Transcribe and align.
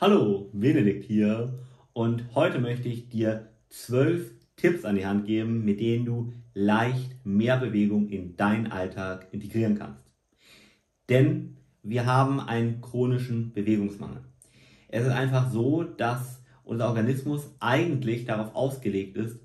Hallo, 0.00 0.50
Benedikt 0.52 1.04
hier 1.04 1.56
und 1.92 2.34
heute 2.34 2.58
möchte 2.58 2.88
ich 2.88 3.10
dir 3.10 3.52
zwölf 3.68 4.32
Tipps 4.56 4.84
an 4.84 4.96
die 4.96 5.06
Hand 5.06 5.24
geben, 5.24 5.64
mit 5.64 5.78
denen 5.78 6.04
du 6.04 6.32
leicht 6.52 7.24
mehr 7.24 7.58
Bewegung 7.58 8.08
in 8.08 8.36
deinen 8.36 8.72
Alltag 8.72 9.28
integrieren 9.30 9.78
kannst. 9.78 10.04
Denn 11.08 11.58
wir 11.84 12.06
haben 12.06 12.40
einen 12.40 12.80
chronischen 12.80 13.52
Bewegungsmangel. 13.52 14.24
Es 14.88 15.06
ist 15.06 15.12
einfach 15.12 15.52
so, 15.52 15.84
dass 15.84 16.42
unser 16.64 16.88
Organismus 16.88 17.54
eigentlich 17.60 18.24
darauf 18.24 18.52
ausgelegt 18.56 19.16
ist, 19.16 19.38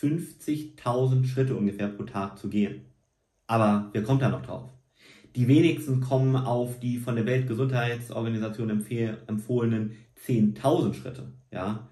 50.000 0.00 1.26
Schritte 1.26 1.54
ungefähr 1.54 1.86
pro 1.86 2.02
Tag 2.02 2.38
zu 2.38 2.48
gehen. 2.48 2.86
Aber 3.46 3.88
wer 3.92 4.02
kommt 4.02 4.22
da 4.22 4.30
noch 4.30 4.42
drauf? 4.42 4.68
Die 5.34 5.48
wenigsten 5.48 6.00
kommen 6.00 6.36
auf 6.36 6.78
die 6.78 6.98
von 6.98 7.16
der 7.16 7.26
Weltgesundheitsorganisation 7.26 8.70
empfohlenen 8.70 9.92
10.000 10.26 10.94
Schritte. 10.94 11.32
Ja, 11.50 11.88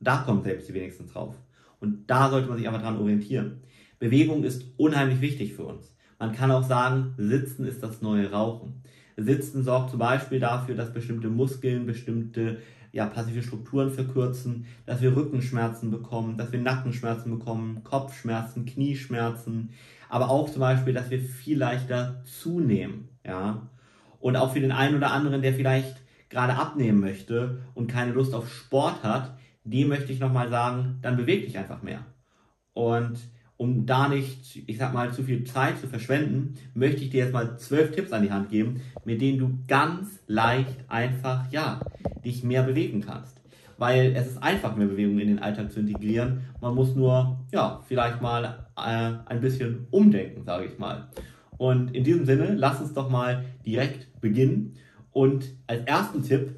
da 0.00 0.18
kommen 0.18 0.42
selbst 0.42 0.68
die 0.68 0.74
wenigsten 0.74 1.06
drauf. 1.06 1.36
Und 1.80 2.08
da 2.08 2.30
sollte 2.30 2.48
man 2.48 2.58
sich 2.58 2.68
aber 2.68 2.78
dran 2.78 2.98
orientieren. 2.98 3.62
Bewegung 3.98 4.44
ist 4.44 4.64
unheimlich 4.76 5.20
wichtig 5.20 5.54
für 5.54 5.64
uns. 5.64 5.94
Man 6.18 6.32
kann 6.32 6.50
auch 6.50 6.64
sagen, 6.64 7.14
Sitzen 7.16 7.64
ist 7.64 7.82
das 7.82 8.02
neue 8.02 8.30
Rauchen. 8.30 8.82
Sitzen 9.16 9.64
sorgt 9.64 9.90
zum 9.90 9.98
Beispiel 9.98 10.40
dafür, 10.40 10.74
dass 10.74 10.92
bestimmte 10.92 11.28
Muskeln, 11.28 11.86
bestimmte 11.86 12.58
ja, 12.92 13.06
passive 13.06 13.42
Strukturen 13.42 13.90
verkürzen, 13.90 14.66
dass 14.86 15.02
wir 15.02 15.14
Rückenschmerzen 15.14 15.90
bekommen, 15.90 16.36
dass 16.36 16.52
wir 16.52 16.60
Nackenschmerzen 16.60 17.38
bekommen, 17.38 17.84
Kopfschmerzen, 17.84 18.64
Knieschmerzen, 18.64 19.70
aber 20.08 20.30
auch 20.30 20.50
zum 20.50 20.60
Beispiel, 20.60 20.94
dass 20.94 21.10
wir 21.10 21.20
viel 21.20 21.58
leichter 21.58 22.22
zunehmen, 22.24 23.08
ja. 23.24 23.68
Und 24.20 24.36
auch 24.36 24.52
für 24.52 24.60
den 24.60 24.72
einen 24.72 24.96
oder 24.96 25.12
anderen, 25.12 25.42
der 25.42 25.54
vielleicht 25.54 25.96
gerade 26.28 26.54
abnehmen 26.54 27.00
möchte 27.00 27.60
und 27.74 27.90
keine 27.90 28.12
Lust 28.12 28.34
auf 28.34 28.52
Sport 28.52 29.02
hat, 29.02 29.36
dem 29.64 29.88
möchte 29.88 30.12
ich 30.12 30.18
nochmal 30.18 30.48
sagen, 30.48 30.98
dann 31.02 31.16
beweg 31.16 31.46
dich 31.46 31.56
einfach 31.56 31.82
mehr. 31.82 32.04
Und 32.72 33.18
um 33.56 33.86
da 33.86 34.08
nicht, 34.08 34.68
ich 34.68 34.78
sag 34.78 34.92
mal, 34.92 35.12
zu 35.12 35.24
viel 35.24 35.44
Zeit 35.44 35.78
zu 35.78 35.88
verschwenden, 35.88 36.54
möchte 36.74 37.02
ich 37.02 37.10
dir 37.10 37.24
jetzt 37.24 37.32
mal 37.32 37.58
zwölf 37.58 37.92
Tipps 37.92 38.12
an 38.12 38.22
die 38.22 38.30
Hand 38.30 38.50
geben, 38.50 38.80
mit 39.04 39.20
denen 39.20 39.38
du 39.38 39.58
ganz 39.66 40.20
leicht 40.26 40.76
einfach, 40.88 41.50
ja, 41.50 41.80
dich 42.24 42.44
mehr 42.44 42.62
bewegen 42.62 43.00
kannst 43.00 43.37
weil 43.78 44.14
es 44.14 44.26
ist 44.26 44.42
einfach, 44.42 44.76
mehr 44.76 44.88
Bewegung 44.88 45.18
in 45.18 45.28
den 45.28 45.38
Alltag 45.38 45.72
zu 45.72 45.80
integrieren. 45.80 46.42
Man 46.60 46.74
muss 46.74 46.94
nur, 46.94 47.38
ja, 47.52 47.80
vielleicht 47.86 48.20
mal 48.20 48.66
äh, 48.76 49.12
ein 49.26 49.40
bisschen 49.40 49.86
umdenken, 49.90 50.44
sage 50.44 50.66
ich 50.66 50.78
mal. 50.78 51.08
Und 51.56 51.94
in 51.94 52.04
diesem 52.04 52.26
Sinne, 52.26 52.54
lass 52.54 52.80
uns 52.80 52.92
doch 52.92 53.08
mal 53.08 53.44
direkt 53.64 54.20
beginnen. 54.20 54.74
Und 55.12 55.46
als 55.66 55.84
ersten 55.84 56.22
Tipp, 56.22 56.56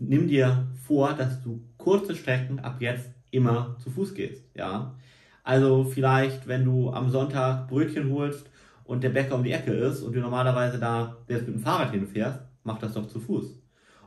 nimm 0.00 0.26
dir 0.26 0.68
vor, 0.86 1.12
dass 1.12 1.42
du 1.42 1.62
kurze 1.76 2.14
Strecken 2.14 2.58
ab 2.58 2.76
jetzt 2.80 3.10
immer 3.30 3.76
zu 3.78 3.90
Fuß 3.90 4.14
gehst, 4.14 4.44
ja. 4.54 4.94
Also 5.42 5.84
vielleicht, 5.84 6.48
wenn 6.48 6.64
du 6.64 6.90
am 6.90 7.10
Sonntag 7.10 7.68
Brötchen 7.68 8.10
holst 8.10 8.48
und 8.84 9.04
der 9.04 9.10
Bäcker 9.10 9.34
um 9.34 9.44
die 9.44 9.52
Ecke 9.52 9.72
ist 9.72 10.02
und 10.02 10.14
du 10.14 10.20
normalerweise 10.20 10.78
da 10.78 11.18
jetzt 11.28 11.46
mit 11.46 11.56
dem 11.56 11.62
Fahrrad 11.62 11.90
hinfährst, 11.90 12.40
mach 12.62 12.78
das 12.78 12.94
doch 12.94 13.06
zu 13.06 13.20
Fuß. 13.20 13.60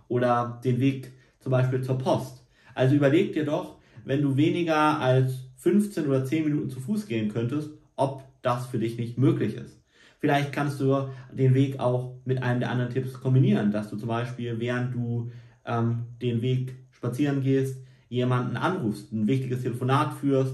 Oder 0.08 0.59
den 0.64 0.80
Weg 0.80 1.11
zum 1.39 1.52
Beispiel 1.52 1.81
zur 1.81 1.99
Post. 1.99 2.47
Also 2.78 2.94
überleg 2.94 3.33
dir 3.33 3.44
doch, 3.44 3.78
wenn 4.06 4.22
du 4.22 4.38
weniger 4.38 5.00
als 5.00 5.33
15 5.56 6.06
oder 6.08 6.23
10 6.23 6.45
Minuten 6.45 6.70
zu 6.70 6.80
Fuß 6.80 7.08
gehen 7.08 7.28
könntest, 7.28 7.72
ob 7.95 8.23
das 8.44 8.67
für 8.67 8.78
dich 8.78 9.00
nicht 9.00 9.17
möglich 9.17 9.56
ist. 9.56 9.81
Vielleicht 10.20 10.53
kannst 10.53 10.80
du 10.80 11.09
den 11.31 11.55
Weg 11.55 11.80
auch 11.80 12.14
mit 12.23 12.44
einem 12.44 12.59
der 12.59 12.70
anderen 12.70 12.94
Tipps 12.94 13.14
kombinieren, 13.14 13.72
dass 13.72 13.89
du 13.89 13.98
zum 13.98 14.09
Beispiel, 14.09 14.59
während 14.59 14.94
du 14.94 15.31
ähm, 15.66 16.03
den 16.22 16.44
Weg 16.44 16.75
spazieren 16.92 17.42
gehst, 17.42 17.81
jemanden 18.09 18.58
anrufst, 18.58 19.11
ein 19.11 19.25
wichtiges 19.25 19.64
Telefonat 19.64 20.14
führst, 20.14 20.53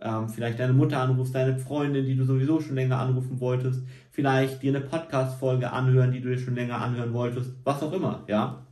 ähm, 0.00 0.28
vielleicht 0.28 0.60
deine 0.60 0.72
Mutter 0.72 1.00
anrufst, 1.00 1.34
deine 1.34 1.58
Freundin, 1.58 2.06
die 2.06 2.14
du 2.14 2.24
sowieso 2.24 2.60
schon 2.60 2.76
länger 2.76 3.00
anrufen 3.00 3.40
wolltest, 3.40 3.82
vielleicht 4.12 4.62
dir 4.62 4.74
eine 4.74 4.84
Podcast-Folge 4.84 5.72
anhören, 5.72 6.12
die 6.12 6.20
du 6.20 6.28
dir 6.28 6.38
schon 6.38 6.54
länger 6.54 6.80
anhören 6.80 7.12
wolltest, 7.12 7.50
was 7.64 7.82
auch 7.82 7.92
immer, 7.92 8.22
ja. 8.28 8.65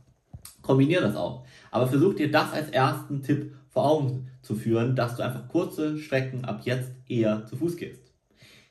Kombinier 0.65 1.01
das 1.01 1.15
auch. 1.15 1.45
Aber 1.71 1.87
versuch 1.87 2.15
dir 2.15 2.31
das 2.31 2.51
als 2.51 2.69
ersten 2.69 3.21
Tipp 3.21 3.55
vor 3.69 3.85
Augen 3.85 4.31
zu 4.41 4.55
führen, 4.55 4.95
dass 4.95 5.15
du 5.15 5.23
einfach 5.23 5.47
kurze 5.47 5.97
Strecken 5.97 6.43
ab 6.43 6.61
jetzt 6.63 6.91
eher 7.07 7.45
zu 7.45 7.55
Fuß 7.55 7.77
gehst. 7.77 8.01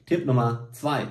Tipp 0.06 0.26
Nummer 0.26 0.68
zwei. 0.72 1.06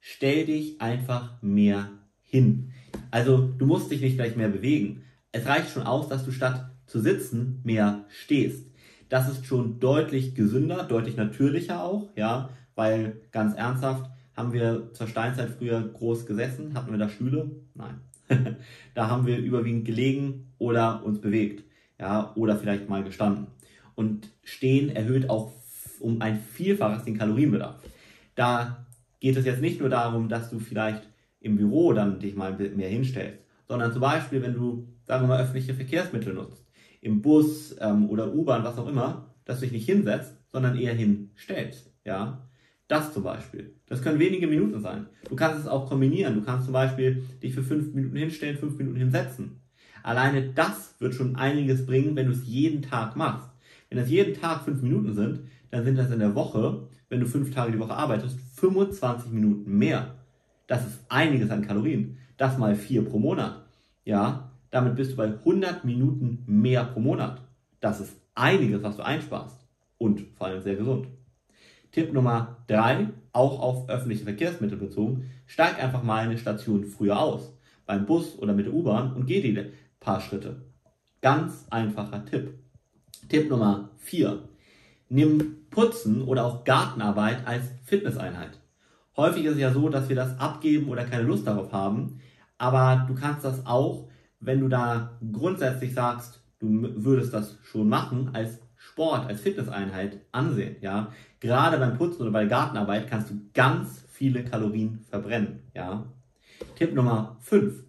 Stell 0.00 0.46
dich 0.46 0.80
einfach 0.80 1.40
mehr 1.42 1.90
hin. 2.22 2.72
Also 3.10 3.38
du 3.58 3.66
musst 3.66 3.90
dich 3.90 4.00
nicht 4.00 4.16
gleich 4.16 4.36
mehr 4.36 4.48
bewegen. 4.48 5.02
Es 5.32 5.46
reicht 5.46 5.70
schon 5.70 5.84
aus, 5.84 6.08
dass 6.08 6.24
du 6.24 6.30
statt 6.30 6.70
zu 6.86 7.00
sitzen 7.00 7.60
mehr 7.64 8.04
stehst. 8.08 8.66
Das 9.08 9.28
ist 9.30 9.46
schon 9.46 9.80
deutlich 9.80 10.34
gesünder, 10.34 10.84
deutlich 10.84 11.16
natürlicher 11.16 11.82
auch, 11.82 12.10
ja, 12.16 12.50
weil 12.74 13.22
ganz 13.32 13.54
ernsthaft 13.54 14.10
haben 14.36 14.52
wir 14.52 14.92
zur 14.92 15.08
Steinzeit 15.08 15.50
früher 15.50 15.80
groß 15.80 16.26
gesessen, 16.26 16.74
hatten 16.74 16.92
wir 16.92 16.98
da 16.98 17.08
Stühle? 17.08 17.50
Nein. 17.74 18.00
da 18.94 19.08
haben 19.08 19.26
wir 19.26 19.38
überwiegend 19.38 19.84
gelegen 19.84 20.52
oder 20.58 21.04
uns 21.04 21.20
bewegt, 21.20 21.64
ja, 21.98 22.32
oder 22.34 22.56
vielleicht 22.56 22.88
mal 22.88 23.04
gestanden. 23.04 23.48
Und 23.94 24.30
stehen 24.44 24.90
erhöht 24.90 25.28
auch 25.28 25.52
um 26.00 26.20
ein 26.20 26.38
Vielfaches 26.38 27.04
den 27.04 27.18
Kalorienbedarf. 27.18 27.82
Da 28.34 28.86
geht 29.20 29.36
es 29.36 29.44
jetzt 29.44 29.60
nicht 29.60 29.80
nur 29.80 29.88
darum, 29.88 30.28
dass 30.28 30.50
du 30.50 30.58
vielleicht 30.58 31.08
im 31.40 31.56
Büro 31.56 31.92
dann 31.92 32.20
dich 32.20 32.36
mal 32.36 32.56
mehr 32.56 32.88
hinstellst, 32.88 33.40
sondern 33.66 33.92
zum 33.92 34.00
Beispiel, 34.00 34.42
wenn 34.42 34.54
du, 34.54 34.88
sagen 35.04 35.24
wir 35.24 35.28
mal, 35.28 35.40
öffentliche 35.40 35.74
Verkehrsmittel 35.74 36.34
nutzt, 36.34 36.64
im 37.00 37.22
Bus 37.22 37.76
ähm, 37.80 38.08
oder 38.08 38.32
U-Bahn, 38.34 38.64
was 38.64 38.78
auch 38.78 38.88
immer, 38.88 39.34
dass 39.44 39.60
du 39.60 39.66
dich 39.66 39.72
nicht 39.72 39.86
hinsetzt, 39.86 40.36
sondern 40.48 40.76
eher 40.76 40.94
hinstellst, 40.94 41.92
ja. 42.04 42.47
Das 42.88 43.12
zum 43.12 43.22
Beispiel. 43.22 43.74
Das 43.86 44.02
können 44.02 44.18
wenige 44.18 44.46
Minuten 44.46 44.80
sein. 44.80 45.06
Du 45.28 45.36
kannst 45.36 45.60
es 45.60 45.68
auch 45.68 45.88
kombinieren. 45.88 46.34
Du 46.34 46.42
kannst 46.42 46.64
zum 46.64 46.72
Beispiel 46.72 47.22
dich 47.42 47.54
für 47.54 47.62
fünf 47.62 47.94
Minuten 47.94 48.16
hinstellen, 48.16 48.56
fünf 48.56 48.78
Minuten 48.78 48.96
hinsetzen. 48.96 49.60
Alleine 50.02 50.50
das 50.54 50.94
wird 50.98 51.14
schon 51.14 51.36
einiges 51.36 51.84
bringen, 51.84 52.16
wenn 52.16 52.26
du 52.26 52.32
es 52.32 52.46
jeden 52.46 52.80
Tag 52.80 53.14
machst. 53.14 53.50
Wenn 53.90 53.98
das 53.98 54.08
jeden 54.08 54.40
Tag 54.40 54.64
fünf 54.64 54.80
Minuten 54.80 55.14
sind, 55.14 55.40
dann 55.70 55.84
sind 55.84 55.98
das 55.98 56.10
in 56.10 56.18
der 56.18 56.34
Woche, 56.34 56.88
wenn 57.10 57.20
du 57.20 57.26
fünf 57.26 57.54
Tage 57.54 57.72
die 57.72 57.78
Woche 57.78 57.94
arbeitest, 57.94 58.38
25 58.56 59.32
Minuten 59.32 59.76
mehr. 59.76 60.14
Das 60.66 60.86
ist 60.86 61.00
einiges 61.10 61.50
an 61.50 61.66
Kalorien. 61.66 62.16
Das 62.38 62.56
mal 62.56 62.74
vier 62.74 63.04
pro 63.04 63.18
Monat. 63.18 63.66
Ja, 64.04 64.52
damit 64.70 64.96
bist 64.96 65.12
du 65.12 65.16
bei 65.16 65.26
100 65.26 65.84
Minuten 65.84 66.42
mehr 66.46 66.84
pro 66.84 67.00
Monat. 67.00 67.42
Das 67.80 68.00
ist 68.00 68.14
einiges, 68.34 68.82
was 68.82 68.96
du 68.96 69.04
einsparst. 69.04 69.56
Und 69.98 70.22
vor 70.36 70.46
allem 70.46 70.62
sehr 70.62 70.76
gesund. 70.76 71.08
Tipp 71.98 72.12
Nummer 72.12 72.58
drei, 72.68 73.08
auch 73.32 73.58
auf 73.58 73.88
öffentliche 73.88 74.22
Verkehrsmittel 74.22 74.78
bezogen, 74.78 75.28
steig 75.46 75.82
einfach 75.82 76.04
mal 76.04 76.18
eine 76.18 76.38
Station 76.38 76.84
früher 76.84 77.18
aus, 77.18 77.52
beim 77.86 78.06
Bus 78.06 78.38
oder 78.38 78.52
mit 78.52 78.66
der 78.66 78.72
U-Bahn 78.72 79.14
und 79.14 79.26
geh 79.26 79.42
die 79.42 79.72
paar 79.98 80.20
Schritte. 80.20 80.62
Ganz 81.22 81.66
einfacher 81.70 82.24
Tipp. 82.24 82.56
Tipp 83.28 83.50
Nummer 83.50 83.90
vier, 83.96 84.44
nimm 85.08 85.56
Putzen 85.70 86.22
oder 86.22 86.44
auch 86.44 86.62
Gartenarbeit 86.62 87.44
als 87.48 87.64
Fitnesseinheit. 87.84 88.60
Häufig 89.16 89.44
ist 89.46 89.54
es 89.54 89.60
ja 89.60 89.72
so, 89.72 89.88
dass 89.88 90.08
wir 90.08 90.14
das 90.14 90.38
abgeben 90.38 90.90
oder 90.90 91.04
keine 91.04 91.24
Lust 91.24 91.48
darauf 91.48 91.72
haben, 91.72 92.20
aber 92.58 93.06
du 93.08 93.14
kannst 93.16 93.44
das 93.44 93.66
auch, 93.66 94.08
wenn 94.38 94.60
du 94.60 94.68
da 94.68 95.18
grundsätzlich 95.32 95.94
sagst, 95.94 96.44
du 96.60 96.68
würdest 96.94 97.34
das 97.34 97.58
schon 97.64 97.88
machen, 97.88 98.30
als 98.34 98.60
Sport, 98.98 99.28
als 99.28 99.42
Fitnesseinheit 99.42 100.18
ansehen. 100.32 100.74
Ja? 100.80 101.12
Gerade 101.38 101.78
beim 101.78 101.96
Putzen 101.96 102.22
oder 102.22 102.32
bei 102.32 102.46
Gartenarbeit 102.46 103.08
kannst 103.08 103.30
du 103.30 103.34
ganz 103.54 104.04
viele 104.10 104.42
Kalorien 104.42 105.04
verbrennen. 105.08 105.60
Ja? 105.72 106.04
Tipp 106.74 106.96
Nummer 106.96 107.36
5. 107.42 107.84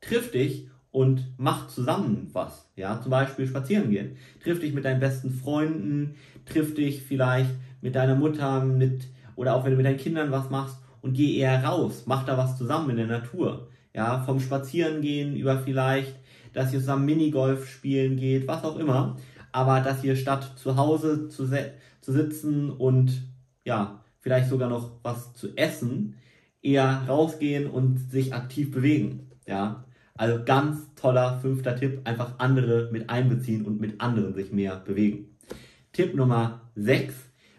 Triff 0.00 0.30
dich 0.30 0.68
und 0.92 1.24
mach 1.38 1.66
zusammen 1.66 2.30
was. 2.32 2.70
Ja, 2.76 3.00
zum 3.00 3.10
Beispiel 3.10 3.48
spazieren 3.48 3.90
gehen. 3.90 4.16
Triff 4.44 4.60
dich 4.60 4.72
mit 4.72 4.84
deinen 4.84 5.00
besten 5.00 5.30
Freunden, 5.30 6.14
triff 6.46 6.72
dich 6.74 7.02
vielleicht 7.02 7.50
mit 7.80 7.96
deiner 7.96 8.14
Mutter, 8.14 8.64
mit, 8.64 9.08
oder 9.34 9.56
auch 9.56 9.64
wenn 9.64 9.72
du 9.72 9.76
mit 9.76 9.86
deinen 9.86 9.96
Kindern 9.96 10.30
was 10.30 10.50
machst 10.50 10.78
und 11.02 11.14
geh 11.14 11.36
eher 11.36 11.64
raus. 11.64 12.04
Mach 12.06 12.24
da 12.24 12.38
was 12.38 12.56
zusammen 12.56 12.90
in 12.90 12.96
der 12.98 13.06
Natur. 13.08 13.70
Ja, 13.92 14.22
vom 14.22 14.38
Spazierengehen 14.38 15.34
über 15.34 15.58
vielleicht, 15.58 16.14
dass 16.52 16.72
ihr 16.72 16.78
zusammen 16.78 17.06
Minigolf 17.06 17.68
spielen 17.68 18.16
geht, 18.16 18.46
was 18.46 18.62
auch 18.62 18.76
immer 18.76 19.16
aber 19.54 19.80
dass 19.80 20.02
ihr 20.02 20.16
statt 20.16 20.54
zu 20.56 20.76
Hause 20.76 21.28
zu, 21.28 21.48
zu 22.00 22.12
sitzen 22.12 22.70
und 22.70 23.22
ja, 23.64 24.02
vielleicht 24.18 24.48
sogar 24.48 24.68
noch 24.68 24.98
was 25.04 25.32
zu 25.34 25.56
essen, 25.56 26.16
eher 26.60 27.04
rausgehen 27.06 27.70
und 27.70 27.98
sich 28.10 28.34
aktiv 28.34 28.72
bewegen. 28.72 29.30
Ja, 29.46 29.84
also 30.16 30.42
ganz 30.44 30.92
toller 30.96 31.38
fünfter 31.38 31.76
Tipp, 31.76 32.00
einfach 32.02 32.40
andere 32.40 32.88
mit 32.90 33.08
einbeziehen 33.08 33.64
und 33.64 33.80
mit 33.80 34.00
anderen 34.00 34.34
sich 34.34 34.50
mehr 34.50 34.74
bewegen. 34.76 35.36
Tipp 35.92 36.16
Nummer 36.16 36.62
6, 36.74 37.14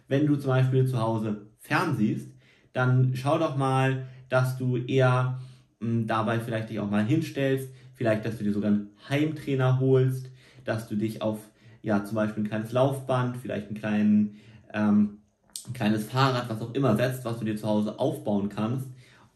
wenn 0.09 0.27
du 0.27 0.35
zum 0.35 0.49
Beispiel 0.49 0.85
zu 0.85 0.99
Hause 0.99 1.47
fernsiehst, 1.59 2.29
dann 2.73 3.13
schau 3.15 3.39
doch 3.39 3.55
mal, 3.55 4.05
dass 4.27 4.57
du 4.57 4.75
eher 4.75 5.39
mh, 5.79 5.87
hm, 5.87 6.07
dabei 6.07 6.41
vielleicht 6.41 6.71
dich 6.71 6.79
auch 6.81 6.89
mal 6.89 7.05
hinstellst, 7.05 7.69
vielleicht, 7.93 8.25
dass 8.25 8.37
du 8.37 8.43
dir 8.43 8.51
sogar 8.51 8.71
einen 8.71 8.89
Heimtrainer 9.07 9.79
holst, 9.79 10.29
dass 10.65 10.89
du 10.89 10.97
dich 10.97 11.21
auf, 11.21 11.39
ja, 11.85 12.03
zum 12.03 12.15
Beispiel 12.15 12.43
ein 12.43 12.47
kleines 12.47 12.71
Laufband, 12.71 13.37
vielleicht 13.37 13.67
einen 13.67 13.77
kleinen, 13.77 14.35
ähm, 14.73 15.19
ein 15.67 15.73
kleines 15.73 16.05
Fahrrad, 16.05 16.49
was 16.49 16.59
auch 16.59 16.73
immer 16.73 16.95
setzt, 16.95 17.23
was 17.25 17.37
du 17.37 17.45
dir 17.45 17.55
zu 17.55 17.67
Hause 17.67 17.99
aufbauen 17.99 18.49
kannst 18.49 18.89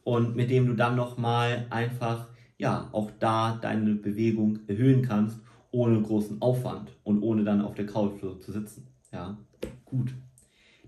und 0.03 0.35
mit 0.35 0.49
dem 0.49 0.65
du 0.65 0.73
dann 0.73 0.95
nochmal 0.95 1.67
einfach, 1.69 2.27
ja, 2.57 2.89
auch 2.91 3.11
da 3.19 3.59
deine 3.61 3.93
Bewegung 3.93 4.59
erhöhen 4.67 5.03
kannst, 5.03 5.39
ohne 5.69 6.01
großen 6.01 6.41
Aufwand 6.41 6.91
und 7.03 7.21
ohne 7.21 7.43
dann 7.43 7.61
auf 7.61 7.75
der 7.75 7.85
Couch 7.85 8.19
zu 8.19 8.51
sitzen. 8.51 8.87
Ja, 9.11 9.37
gut. 9.85 10.15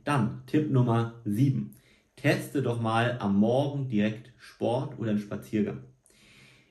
Dann 0.03 0.41
Tipp 0.47 0.71
Nummer 0.71 1.21
7. 1.25 1.75
Teste 2.15 2.63
doch 2.63 2.81
mal 2.81 3.17
am 3.19 3.39
Morgen 3.39 3.87
direkt 3.87 4.33
Sport 4.37 4.97
oder 4.97 5.11
einen 5.11 5.19
Spaziergang. 5.19 5.83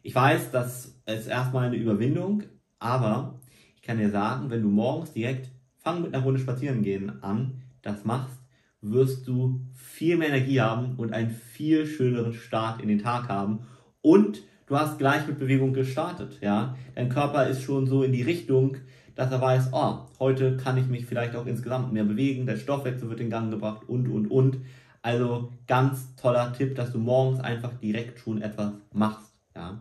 Ich 0.03 0.17
weiß, 0.17 0.51
das 0.51 1.01
ist 1.07 1.29
erstmal 1.29 1.67
eine 1.69 1.77
Überwindung, 1.77 2.43
aber 2.81 3.40
ich 3.81 3.87
kann 3.87 3.99
dir 3.99 4.11
sagen, 4.11 4.50
wenn 4.50 4.62
du 4.62 4.69
morgens 4.69 5.12
direkt 5.12 5.50
fang 5.79 6.03
mit 6.03 6.15
einer 6.15 6.23
Runde 6.23 6.38
spazieren 6.38 6.82
gehen 6.82 7.23
an, 7.23 7.62
das 7.82 8.05
machst, 8.05 8.38
wirst 8.82 9.27
du 9.27 9.61
viel 9.75 10.17
mehr 10.17 10.29
Energie 10.29 10.61
haben 10.61 10.97
und 10.97 11.12
einen 11.12 11.31
viel 11.31 11.87
schöneren 11.87 12.35
Start 12.35 12.82
in 12.82 12.88
den 12.88 12.99
Tag 12.99 13.29
haben 13.29 13.61
und 14.03 14.43
du 14.67 14.79
hast 14.79 14.99
gleich 14.99 15.27
mit 15.27 15.38
Bewegung 15.38 15.73
gestartet, 15.73 16.38
ja. 16.43 16.77
Dein 16.94 17.09
Körper 17.09 17.47
ist 17.47 17.62
schon 17.62 17.87
so 17.87 18.03
in 18.03 18.12
die 18.12 18.23
Richtung, 18.23 18.77
dass 19.15 19.32
er 19.32 19.41
weiß, 19.41 19.71
oh, 19.73 20.00
heute 20.19 20.56
kann 20.56 20.79
ich 20.79 20.87
mich 20.87 21.06
vielleicht 21.06 21.35
auch 21.35 21.47
insgesamt 21.47 21.93
mehr 21.93 22.05
bewegen, 22.05 22.47
der 22.47 22.56
Stoffwechsel 22.56 23.09
wird 23.09 23.21
in 23.21 23.31
Gang 23.31 23.50
gebracht 23.50 23.88
und, 23.88 24.09
und, 24.09 24.31
und. 24.31 24.59
Also 25.03 25.53
ganz 25.67 26.15
toller 26.17 26.53
Tipp, 26.53 26.75
dass 26.75 26.93
du 26.93 26.99
morgens 26.99 27.41
einfach 27.41 27.73
direkt 27.81 28.19
schon 28.19 28.43
etwas 28.43 28.73
machst, 28.93 29.41
ja. 29.56 29.81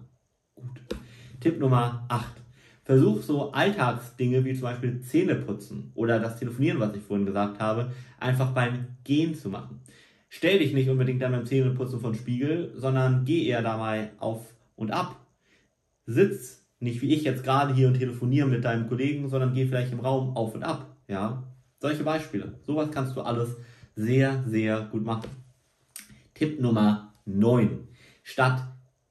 Gut. 0.56 0.82
Tipp 1.42 1.60
Nummer 1.60 2.06
8. 2.10 2.39
Versuch 2.90 3.22
so 3.22 3.52
Alltagsdinge 3.52 4.44
wie 4.44 4.56
zum 4.56 4.64
Beispiel 4.64 5.00
Zähne 5.02 5.36
putzen 5.36 5.92
oder 5.94 6.20
das 6.20 6.40
Telefonieren, 6.40 6.80
was 6.80 6.96
ich 6.96 7.04
vorhin 7.04 7.28
gesagt 7.28 7.60
habe, 7.60 7.92
einfach 8.20 8.52
beim 8.52 8.88
Gehen 9.04 9.36
zu 9.36 9.50
machen. 9.50 9.82
Stell 10.28 10.58
dich 10.58 10.74
nicht 10.74 10.90
unbedingt 10.90 11.22
dann 11.22 11.34
beim 11.34 11.46
Zähneputzen 11.46 12.00
von 12.00 12.16
Spiegel, 12.16 12.74
sondern 12.76 13.26
geh 13.26 13.46
eher 13.46 13.62
da 13.62 13.78
mal 13.78 14.10
auf 14.18 14.56
und 14.76 14.90
ab. 14.90 15.24
Sitz 16.08 16.66
nicht 16.80 17.04
wie 17.04 17.14
ich 17.14 17.22
jetzt 17.22 17.44
gerade 17.44 17.76
hier 17.76 17.90
und 17.90 18.00
telefoniere 18.00 18.48
mit 18.48 18.66
deinem 18.66 18.90
Kollegen, 18.90 19.30
sondern 19.30 19.54
geh 19.54 19.68
vielleicht 19.68 19.92
im 19.92 20.00
Raum 20.00 20.36
auf 20.36 20.56
und 20.56 20.64
ab. 20.64 20.98
Ja, 21.08 21.44
solche 21.78 22.04
Beispiele. 22.04 22.56
Sowas 22.66 22.90
kannst 22.92 23.16
du 23.16 23.22
alles 23.22 23.56
sehr, 23.96 24.44
sehr 24.48 24.82
gut 24.92 25.06
machen. 25.06 25.30
Tipp 26.34 26.60
Nummer 26.60 27.14
9. 27.26 27.88
Statt 28.24 28.64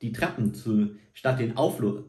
die 0.03 0.11
Treppen 0.11 0.53
zu, 0.53 0.97
statt 1.15 1.39
den 1.39 1.57
Auflug, 1.57 2.07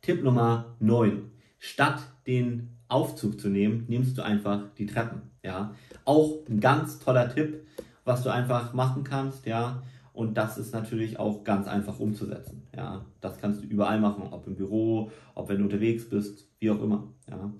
Tipp 0.00 0.22
Nummer 0.22 0.76
9. 0.80 1.30
Statt 1.58 2.00
den 2.26 2.76
Aufzug 2.88 3.40
zu 3.40 3.48
nehmen, 3.48 3.84
nimmst 3.88 4.16
du 4.16 4.22
einfach 4.22 4.62
die 4.76 4.86
Treppen. 4.86 5.22
Ja, 5.42 5.74
auch 6.04 6.46
ein 6.48 6.60
ganz 6.60 6.98
toller 6.98 7.32
Tipp, 7.32 7.66
was 8.04 8.22
du 8.22 8.30
einfach 8.30 8.72
machen 8.72 9.04
kannst. 9.04 9.46
Ja, 9.46 9.82
und 10.12 10.34
das 10.36 10.58
ist 10.58 10.72
natürlich 10.72 11.18
auch 11.18 11.44
ganz 11.44 11.68
einfach 11.68 12.00
umzusetzen. 12.00 12.66
Ja, 12.74 13.04
das 13.20 13.38
kannst 13.38 13.62
du 13.62 13.66
überall 13.66 14.00
machen, 14.00 14.24
ob 14.30 14.46
im 14.46 14.56
Büro, 14.56 15.10
ob 15.34 15.48
wenn 15.48 15.58
du 15.58 15.64
unterwegs 15.64 16.08
bist, 16.08 16.48
wie 16.58 16.70
auch 16.70 16.82
immer. 16.82 17.12
Ja. 17.28 17.52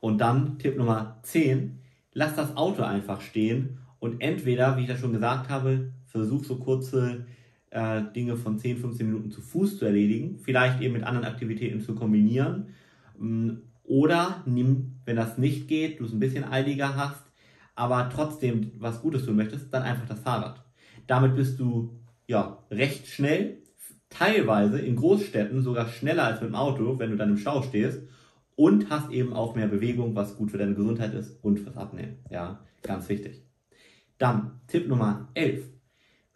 Und 0.00 0.18
dann 0.18 0.58
Tipp 0.58 0.76
Nummer 0.76 1.18
10, 1.22 1.80
lass 2.12 2.36
das 2.36 2.56
Auto 2.56 2.82
einfach 2.82 3.20
stehen 3.20 3.80
und 3.98 4.20
entweder, 4.20 4.76
wie 4.76 4.82
ich 4.82 4.88
das 4.88 5.00
schon 5.00 5.12
gesagt 5.12 5.50
habe, 5.50 5.92
versuch 6.04 6.44
so 6.44 6.56
kurze 6.56 7.26
äh, 7.76 8.02
Dinge 8.14 8.36
von 8.36 8.58
10, 8.58 8.78
15 8.78 9.06
Minuten 9.06 9.30
zu 9.30 9.42
Fuß 9.42 9.78
zu 9.78 9.84
erledigen, 9.84 10.38
vielleicht 10.38 10.80
eben 10.80 10.94
mit 10.94 11.04
anderen 11.04 11.26
Aktivitäten 11.26 11.80
zu 11.80 11.94
kombinieren. 11.94 12.68
Mm, 13.18 13.50
oder 13.84 14.42
nimm, 14.46 14.96
wenn 15.04 15.16
das 15.16 15.36
nicht 15.36 15.68
geht, 15.68 16.00
du 16.00 16.06
es 16.06 16.12
ein 16.12 16.18
bisschen 16.18 16.44
eiliger 16.44 16.96
hast, 16.96 17.22
aber 17.74 18.08
trotzdem 18.08 18.72
was 18.78 19.02
Gutes 19.02 19.26
tun 19.26 19.36
möchtest, 19.36 19.72
dann 19.74 19.82
einfach 19.82 20.08
das 20.08 20.20
Fahrrad. 20.20 20.64
Damit 21.06 21.36
bist 21.36 21.60
du 21.60 22.00
ja 22.26 22.64
recht 22.70 23.06
schnell, 23.08 23.58
teilweise 24.08 24.78
in 24.78 24.96
Großstädten 24.96 25.60
sogar 25.62 25.86
schneller 25.88 26.24
als 26.24 26.40
mit 26.40 26.48
dem 26.50 26.56
Auto, 26.56 26.98
wenn 26.98 27.10
du 27.10 27.16
dann 27.16 27.30
im 27.30 27.36
Stau 27.36 27.60
stehst 27.60 28.00
und 28.54 28.88
hast 28.88 29.10
eben 29.10 29.34
auch 29.34 29.54
mehr 29.54 29.68
Bewegung, 29.68 30.14
was 30.14 30.36
gut 30.36 30.50
für 30.50 30.58
deine 30.58 30.74
Gesundheit 30.74 31.12
ist 31.12 31.44
und 31.44 31.60
fürs 31.60 31.76
Abnehmen. 31.76 32.16
Ja, 32.30 32.64
ganz 32.82 33.08
wichtig. 33.10 33.42
Dann 34.16 34.62
Tipp 34.66 34.88
Nummer 34.88 35.28
11. 35.34 35.75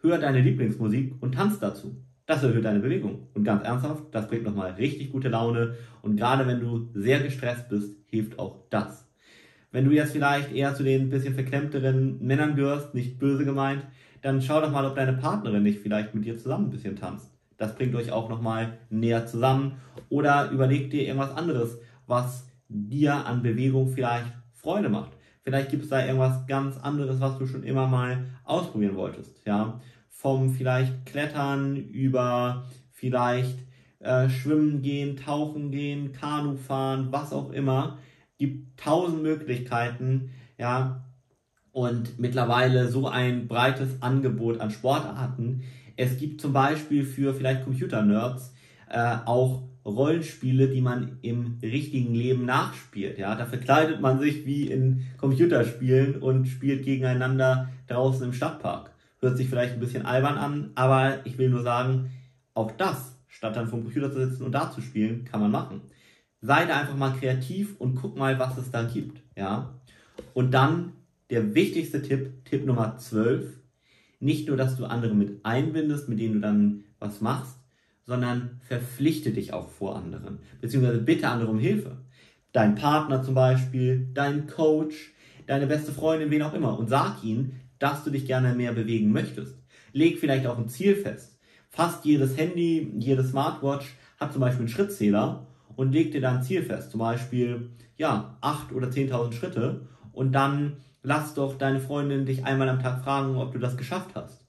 Hör 0.01 0.17
deine 0.17 0.41
Lieblingsmusik 0.41 1.13
und 1.19 1.35
tanz 1.35 1.59
dazu. 1.59 1.95
Das 2.25 2.41
erhöht 2.41 2.65
deine 2.65 2.79
Bewegung. 2.79 3.27
Und 3.35 3.43
ganz 3.43 3.63
ernsthaft, 3.63 4.05
das 4.11 4.27
bringt 4.27 4.45
nochmal 4.45 4.71
richtig 4.71 5.11
gute 5.11 5.29
Laune. 5.29 5.75
Und 6.01 6.15
gerade 6.15 6.47
wenn 6.47 6.59
du 6.59 6.89
sehr 6.95 7.19
gestresst 7.19 7.69
bist, 7.69 7.95
hilft 8.07 8.39
auch 8.39 8.57
das. 8.71 9.07
Wenn 9.71 9.85
du 9.85 9.91
jetzt 9.91 10.13
vielleicht 10.13 10.51
eher 10.53 10.73
zu 10.73 10.83
den 10.83 11.11
bisschen 11.11 11.35
verklemmteren 11.35 12.17
Männern 12.19 12.55
gehörst, 12.55 12.95
nicht 12.95 13.19
böse 13.19 13.45
gemeint, 13.45 13.85
dann 14.23 14.41
schau 14.41 14.59
doch 14.59 14.71
mal, 14.71 14.85
ob 14.85 14.95
deine 14.95 15.13
Partnerin 15.13 15.61
nicht 15.61 15.81
vielleicht 15.81 16.15
mit 16.15 16.25
dir 16.25 16.35
zusammen 16.35 16.67
ein 16.67 16.71
bisschen 16.71 16.95
tanzt. 16.95 17.29
Das 17.57 17.75
bringt 17.75 17.93
euch 17.93 18.11
auch 18.11 18.27
nochmal 18.27 18.79
näher 18.89 19.27
zusammen. 19.27 19.73
Oder 20.09 20.49
überleg 20.49 20.89
dir 20.89 21.03
irgendwas 21.03 21.37
anderes, 21.37 21.77
was 22.07 22.47
dir 22.67 23.27
an 23.27 23.43
Bewegung 23.43 23.89
vielleicht 23.89 24.33
Freude 24.51 24.89
macht. 24.89 25.11
Vielleicht 25.43 25.69
gibt 25.69 25.83
es 25.83 25.89
da 25.89 26.05
irgendwas 26.05 26.45
ganz 26.47 26.77
anderes, 26.77 27.19
was 27.19 27.37
du 27.37 27.47
schon 27.47 27.63
immer 27.63 27.87
mal 27.87 28.25
ausprobieren 28.43 28.95
wolltest. 28.95 29.45
Ja, 29.45 29.81
vom 30.09 30.51
vielleicht 30.51 31.05
Klettern 31.05 31.75
über 31.75 32.65
vielleicht 32.91 33.57
äh, 33.99 34.29
Schwimmen 34.29 34.81
gehen, 34.81 35.17
Tauchen 35.17 35.71
gehen, 35.71 36.11
Kanu 36.11 36.55
fahren, 36.57 37.07
was 37.11 37.33
auch 37.33 37.51
immer. 37.51 37.97
Gibt 38.37 38.79
tausend 38.79 39.23
Möglichkeiten. 39.23 40.31
Ja, 40.57 41.05
und 41.71 42.19
mittlerweile 42.19 42.89
so 42.89 43.07
ein 43.07 43.47
breites 43.47 44.01
Angebot 44.01 44.59
an 44.59 44.71
Sportarten. 44.71 45.63
Es 45.95 46.17
gibt 46.17 46.41
zum 46.41 46.53
Beispiel 46.53 47.03
für 47.03 47.33
vielleicht 47.33 47.63
Computer-Nerds 47.63 48.53
äh, 48.91 49.17
auch 49.25 49.63
Rollenspiele, 49.85 50.67
die 50.67 50.81
man 50.81 51.17
im 51.21 51.57
richtigen 51.61 52.13
Leben 52.13 52.45
nachspielt. 52.45 53.17
Ja, 53.17 53.35
da 53.35 53.45
verkleidet 53.45 53.99
man 53.99 54.19
sich 54.19 54.45
wie 54.45 54.67
in 54.67 55.05
Computerspielen 55.17 56.17
und 56.17 56.47
spielt 56.47 56.83
gegeneinander 56.83 57.69
draußen 57.87 58.25
im 58.25 58.33
Stadtpark. 58.33 58.91
Hört 59.19 59.37
sich 59.37 59.49
vielleicht 59.49 59.73
ein 59.73 59.79
bisschen 59.79 60.05
albern 60.05 60.37
an, 60.37 60.71
aber 60.75 61.25
ich 61.25 61.37
will 61.37 61.49
nur 61.49 61.63
sagen, 61.63 62.11
auch 62.53 62.71
das, 62.71 63.17
statt 63.27 63.55
dann 63.55 63.67
vom 63.67 63.83
Computer 63.83 64.11
zu 64.11 64.27
sitzen 64.27 64.43
und 64.43 64.51
da 64.51 64.71
zu 64.71 64.81
spielen, 64.81 65.25
kann 65.25 65.41
man 65.41 65.51
machen. 65.51 65.81
Sei 66.41 66.65
da 66.65 66.79
einfach 66.79 66.97
mal 66.97 67.13
kreativ 67.13 67.79
und 67.79 67.95
guck 67.95 68.17
mal, 68.17 68.37
was 68.39 68.57
es 68.57 68.71
da 68.71 68.83
gibt. 68.83 69.21
Ja, 69.35 69.75
und 70.33 70.53
dann 70.53 70.93
der 71.29 71.55
wichtigste 71.55 72.01
Tipp, 72.01 72.45
Tipp 72.45 72.65
Nummer 72.65 72.97
12, 72.97 73.45
nicht 74.19 74.47
nur, 74.47 74.57
dass 74.57 74.75
du 74.77 74.85
andere 74.85 75.15
mit 75.15 75.43
einbindest, 75.43 76.09
mit 76.09 76.19
denen 76.19 76.35
du 76.35 76.39
dann 76.41 76.83
was 76.99 77.21
machst, 77.21 77.55
sondern 78.05 78.59
verpflichte 78.67 79.31
dich 79.31 79.53
auch 79.53 79.69
vor 79.69 79.95
anderen, 79.95 80.39
beziehungsweise 80.59 80.99
bitte 80.99 81.27
andere 81.27 81.51
um 81.51 81.59
Hilfe. 81.59 81.97
Dein 82.51 82.75
Partner 82.75 83.23
zum 83.23 83.33
Beispiel, 83.33 84.09
dein 84.13 84.47
Coach, 84.47 85.13
deine 85.47 85.67
beste 85.67 85.91
Freundin, 85.91 86.31
wen 86.31 86.41
auch 86.41 86.53
immer, 86.53 86.77
und 86.77 86.89
sag 86.89 87.23
ihnen, 87.23 87.59
dass 87.79 88.03
du 88.03 88.09
dich 88.09 88.25
gerne 88.25 88.53
mehr 88.53 88.73
bewegen 88.73 89.11
möchtest. 89.11 89.57
Leg 89.93 90.19
vielleicht 90.19 90.45
auch 90.47 90.57
ein 90.57 90.69
Ziel 90.69 90.95
fest. 90.95 91.39
Fast 91.69 92.05
jedes 92.05 92.37
Handy, 92.37 92.93
jede 92.97 93.23
Smartwatch 93.23 93.95
hat 94.19 94.33
zum 94.33 94.41
Beispiel 94.41 94.61
einen 94.61 94.69
Schrittzähler 94.69 95.47
und 95.75 95.93
leg 95.93 96.11
dir 96.11 96.21
da 96.21 96.35
ein 96.35 96.43
Ziel 96.43 96.63
fest. 96.63 96.91
Zum 96.91 96.99
Beispiel, 96.99 97.71
ja, 97.97 98.37
8 98.41 98.73
oder 98.73 98.89
10.000 98.89 99.33
Schritte 99.33 99.87
und 100.11 100.33
dann 100.33 100.77
lass 101.03 101.33
doch 101.33 101.57
deine 101.57 101.79
Freundin 101.79 102.25
dich 102.25 102.45
einmal 102.45 102.69
am 102.69 102.81
Tag 102.81 103.03
fragen, 103.03 103.35
ob 103.37 103.53
du 103.53 103.59
das 103.59 103.77
geschafft 103.77 104.11
hast. 104.15 104.45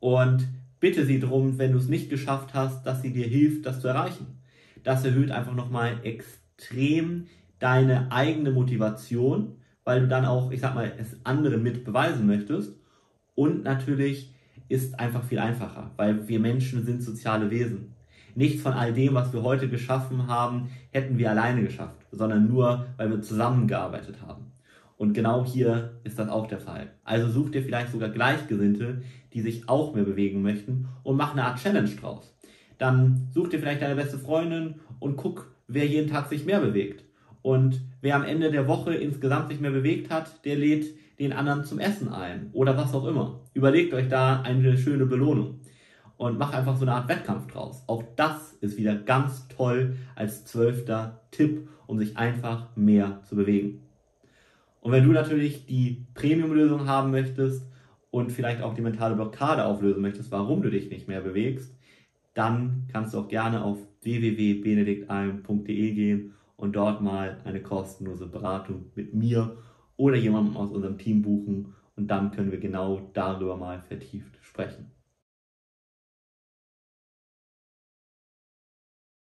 Und 0.00 0.48
bitte 0.80 1.04
sie 1.04 1.20
darum, 1.20 1.58
wenn 1.58 1.72
du 1.72 1.78
es 1.78 1.88
nicht 1.88 2.10
geschafft 2.10 2.54
hast, 2.54 2.84
dass 2.84 3.02
sie 3.02 3.12
dir 3.12 3.26
hilft, 3.26 3.66
das 3.66 3.80
zu 3.80 3.88
erreichen. 3.88 4.38
Das 4.84 5.04
erhöht 5.04 5.30
einfach 5.30 5.54
nochmal 5.54 6.00
extrem 6.02 7.26
deine 7.58 8.12
eigene 8.12 8.50
Motivation, 8.50 9.56
weil 9.84 10.00
du 10.00 10.08
dann 10.08 10.24
auch, 10.24 10.50
ich 10.50 10.60
sag 10.60 10.74
mal, 10.74 10.92
es 10.98 11.16
anderen 11.24 11.62
mit 11.62 11.84
beweisen 11.84 12.26
möchtest. 12.26 12.74
Und 13.34 13.64
natürlich 13.64 14.34
ist 14.68 14.98
einfach 15.00 15.24
viel 15.24 15.38
einfacher, 15.38 15.92
weil 15.96 16.28
wir 16.28 16.40
Menschen 16.40 16.84
sind 16.84 17.02
soziale 17.02 17.50
Wesen. 17.50 17.94
Nichts 18.34 18.62
von 18.62 18.72
all 18.72 18.92
dem, 18.92 19.14
was 19.14 19.32
wir 19.32 19.42
heute 19.42 19.68
geschaffen 19.68 20.26
haben, 20.28 20.70
hätten 20.90 21.18
wir 21.18 21.30
alleine 21.30 21.62
geschafft, 21.62 22.06
sondern 22.12 22.46
nur, 22.46 22.86
weil 22.96 23.10
wir 23.10 23.22
zusammengearbeitet 23.22 24.16
haben. 24.26 24.52
Und 24.98 25.14
genau 25.14 25.46
hier 25.46 26.00
ist 26.04 26.18
das 26.18 26.28
auch 26.28 26.48
der 26.48 26.58
Fall. 26.58 26.90
Also 27.04 27.28
such 27.28 27.50
dir 27.50 27.62
vielleicht 27.62 27.92
sogar 27.92 28.10
Gleichgesinnte, 28.10 29.02
die 29.32 29.40
sich 29.40 29.68
auch 29.68 29.94
mehr 29.94 30.04
bewegen 30.04 30.42
möchten 30.42 30.88
und 31.04 31.16
mach 31.16 31.32
eine 31.32 31.44
Art 31.44 31.60
Challenge 31.62 31.88
draus. 31.88 32.36
Dann 32.78 33.28
such 33.32 33.48
dir 33.48 33.60
vielleicht 33.60 33.80
deine 33.80 33.94
beste 33.94 34.18
Freundin 34.18 34.80
und 34.98 35.16
guck, 35.16 35.54
wer 35.68 35.86
jeden 35.86 36.10
Tag 36.10 36.28
sich 36.28 36.44
mehr 36.44 36.60
bewegt. 36.60 37.04
Und 37.42 37.80
wer 38.00 38.16
am 38.16 38.24
Ende 38.24 38.50
der 38.50 38.66
Woche 38.66 38.94
insgesamt 38.94 39.48
sich 39.48 39.60
mehr 39.60 39.70
bewegt 39.70 40.10
hat, 40.10 40.44
der 40.44 40.56
lädt 40.56 40.86
den 41.20 41.32
anderen 41.32 41.64
zum 41.64 41.78
Essen 41.78 42.08
ein 42.08 42.50
oder 42.52 42.76
was 42.76 42.92
auch 42.92 43.06
immer. 43.06 43.40
Überlegt 43.54 43.94
euch 43.94 44.08
da 44.08 44.42
eine 44.42 44.76
schöne 44.76 45.06
Belohnung. 45.06 45.60
und 46.18 46.36
mach 46.36 46.52
einfach 46.52 46.76
so 46.76 46.84
eine 46.84 46.94
Art 46.94 47.08
Wettkampf 47.08 47.46
draus. 47.46 47.84
Auch 47.86 48.02
das 48.16 48.52
ist 48.54 48.76
wieder 48.76 48.96
ganz 48.96 49.46
toll 49.48 49.96
als 50.16 50.44
zwölfter 50.44 51.22
Tipp, 51.30 51.68
um 51.86 51.98
sich 51.98 52.16
einfach 52.16 52.76
mehr 52.76 53.22
zu 53.22 53.36
bewegen. 53.36 53.87
Und 54.80 54.92
wenn 54.92 55.04
du 55.04 55.12
natürlich 55.12 55.66
die 55.66 56.06
Premium-Lösung 56.14 56.86
haben 56.86 57.10
möchtest 57.10 57.66
und 58.10 58.32
vielleicht 58.32 58.62
auch 58.62 58.74
die 58.74 58.82
mentale 58.82 59.14
Blockade 59.14 59.64
auflösen 59.64 60.02
möchtest, 60.02 60.30
warum 60.30 60.62
du 60.62 60.70
dich 60.70 60.90
nicht 60.90 61.08
mehr 61.08 61.20
bewegst, 61.20 61.76
dann 62.34 62.88
kannst 62.92 63.14
du 63.14 63.18
auch 63.18 63.28
gerne 63.28 63.64
auf 63.64 63.78
www.benediktalm.de 64.02 65.92
gehen 65.92 66.34
und 66.56 66.76
dort 66.76 67.02
mal 67.02 67.40
eine 67.44 67.60
kostenlose 67.60 68.26
Beratung 68.26 68.86
mit 68.94 69.14
mir 69.14 69.56
oder 69.96 70.16
jemandem 70.16 70.56
aus 70.56 70.70
unserem 70.70 70.98
Team 70.98 71.22
buchen 71.22 71.74
und 71.96 72.08
dann 72.08 72.30
können 72.30 72.52
wir 72.52 72.60
genau 72.60 73.10
darüber 73.12 73.56
mal 73.56 73.80
vertieft 73.80 74.38
sprechen. 74.40 74.90